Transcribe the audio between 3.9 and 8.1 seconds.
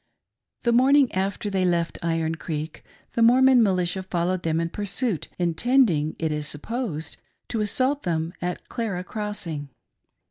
followed them in pursuit, intending, it is supposed, to assault